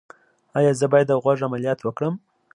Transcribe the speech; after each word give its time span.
ایا 0.57 0.71
زه 0.79 0.85
باید 0.91 1.07
د 1.09 1.13
غوږ 1.23 1.39
عملیات 1.47 1.79
وکړم؟ 1.81 2.13